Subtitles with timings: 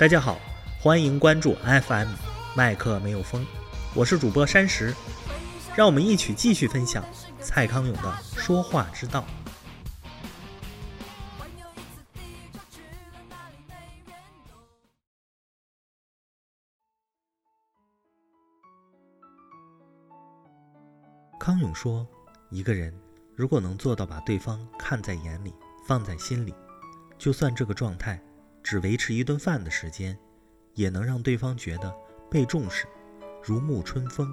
[0.00, 0.40] 大家好，
[0.80, 2.08] 欢迎关注 FM
[2.56, 3.46] 麦克没有风，
[3.94, 4.94] 我是主播山石，
[5.76, 7.04] 让我们一起继续分享
[7.38, 9.26] 蔡康永的说话之道。
[21.38, 22.08] 康永说，
[22.48, 22.98] 一个人
[23.36, 25.52] 如果能做到把对方看在眼里，
[25.86, 26.54] 放在心里，
[27.18, 28.18] 就算这个状态。
[28.70, 30.16] 只维持一顿饭的时间，
[30.74, 31.92] 也能让对方觉得
[32.30, 32.86] 被重视，
[33.42, 34.32] 如沐春风。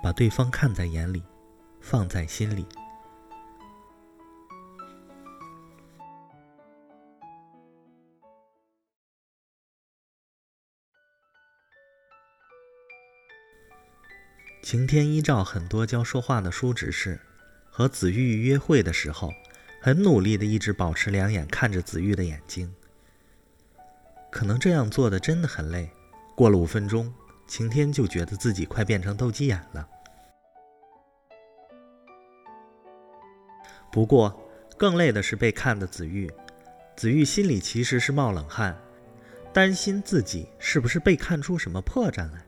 [0.00, 1.24] 把对方看在眼里，
[1.80, 2.64] 放在心里。
[14.62, 17.18] 晴天依照很多教说话的书指示，
[17.68, 19.32] 和子玉约会的时候。
[19.80, 22.74] 很努力的一直保持两眼看着子玉的眼睛，
[24.30, 25.88] 可能这样做的真的很累。
[26.34, 27.12] 过了五分钟，
[27.46, 29.88] 晴天就觉得自己快变成斗鸡眼了。
[33.92, 34.38] 不过，
[34.76, 36.30] 更累的是被看的子玉。
[36.96, 38.76] 子玉心里其实是冒冷汗，
[39.52, 42.44] 担心自己是不是被看出什么破绽来。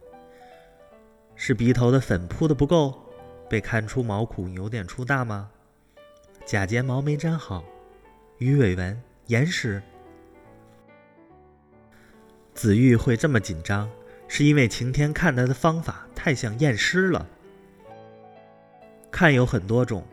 [1.37, 3.01] 是鼻头的粉扑的不够，
[3.49, 5.51] 被看出毛孔有点粗大吗？
[6.49, 7.63] 假睫毛没粘好，
[8.39, 9.83] 鱼尾纹、眼屎。
[12.55, 13.87] 子玉会这么紧张，
[14.29, 17.29] 是因为晴天看他的方法太像验尸了。
[19.11, 20.07] 看有很多种，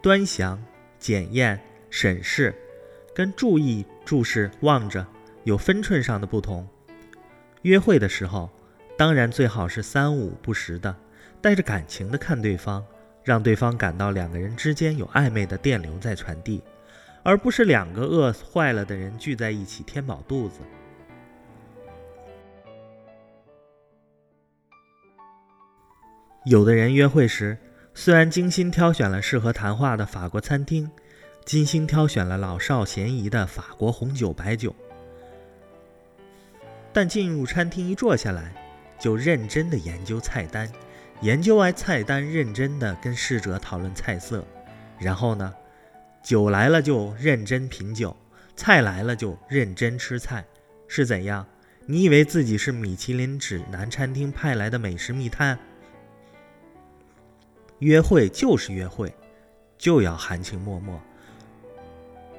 [0.00, 0.64] 端详、
[0.98, 1.60] 检验、
[1.90, 2.54] 审视，
[3.14, 5.06] 跟注意、注视、望着
[5.44, 6.66] 有分寸上的不同。
[7.60, 8.48] 约会的时候，
[8.96, 10.96] 当然最好是三五不时的，
[11.42, 12.82] 带着感情的看对方。
[13.26, 16.62] 让对方感到两个人之间有暧昧的电流在传递，
[17.24, 20.60] 而不是两个饿坏了的人聚在一起填饱肚子。
[26.44, 27.58] 有的人约会时，
[27.94, 30.88] 虽然精心挑选了适合谈话的法国餐厅，
[31.44, 34.72] 精心挑选了老少咸宜的法国红酒白酒，
[36.92, 38.54] 但进入餐厅一坐下来，
[39.00, 40.70] 就认真的研究菜单。
[41.22, 44.44] 研究完菜单，认真的跟侍者讨论菜色，
[44.98, 45.52] 然后呢，
[46.22, 48.14] 酒来了就认真品酒，
[48.54, 50.44] 菜来了就认真吃菜，
[50.86, 51.46] 是怎样？
[51.86, 55.58] 你以为自己是米其林指南餐厅派来的美食密探？
[57.78, 59.14] 约会就是约会，
[59.78, 61.00] 就要含情脉脉，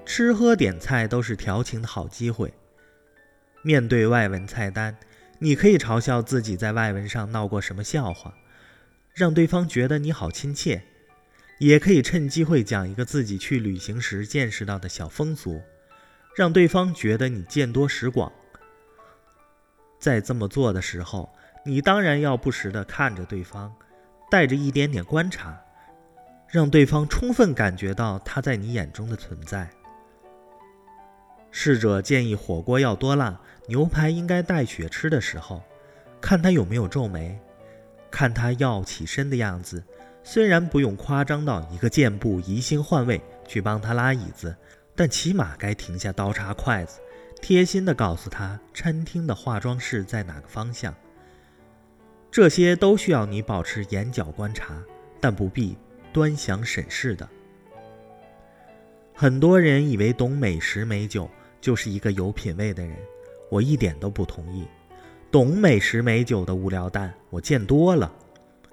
[0.06, 2.54] 吃喝点菜都是调情的好机会。
[3.64, 4.96] 面对外文菜单，
[5.40, 8.34] 你可以嘲笑自己在外文上闹过什么笑话。
[9.18, 10.80] 让对方觉得你好亲切，
[11.58, 15.60] 也可以趁机会讲一个自己去旅行时见识到的小风俗，
[16.36, 18.32] 让对方觉得你见多识广。
[19.98, 21.34] 在这么做的时候，
[21.66, 23.74] 你当然要不时地看着对方，
[24.30, 25.60] 带着一点点观察，
[26.48, 29.68] 让对方充分感觉到他在你眼中的存在。
[31.50, 35.64] 侍者建议火锅要多辣，牛排应该带血吃的时候，
[36.22, 37.40] 看他有没有皱眉。
[38.18, 39.84] 看他要起身的样子，
[40.24, 44.58] 虽然不用夸张到一个箭步移星换位去帮他拉椅子，
[44.96, 47.00] 但起码该停下刀叉筷子，
[47.44, 50.96] 贴心地告诉他餐厅的化妆室在哪个方向。
[52.32, 54.82] 这些都需要你保持眼角观察，
[55.22, 55.78] 但不必
[56.12, 57.30] 端详审视的。
[59.14, 61.30] 很多人以为懂美食美酒
[61.62, 62.98] 就是一个有品位的人，
[63.52, 64.68] 我一点都不同意。
[65.30, 68.12] 懂美食美酒的无聊蛋，我见多了。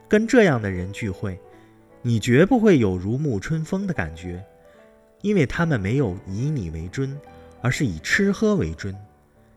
[0.09, 1.37] 跟这样的人聚会，
[2.00, 4.44] 你绝不会有如沐春风的感觉，
[5.20, 7.19] 因为他们没有以你为尊，
[7.60, 8.94] 而是以吃喝为尊。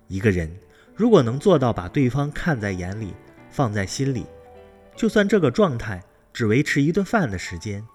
[0.07, 0.51] 一个人
[0.95, 3.13] 如果能做到把对方看在眼里，
[3.51, 4.25] 放在心里，
[4.95, 7.85] 就算这个状态只维持一顿饭的时间，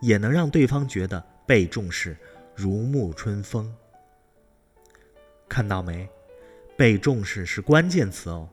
[0.00, 2.16] 也能让对方觉得被重视，
[2.54, 3.74] 如沐春风。
[5.48, 6.08] 看到没？
[6.74, 8.48] 被重视是关键词哦，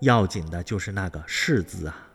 [0.00, 2.08] 要紧的就是那个“是”字啊。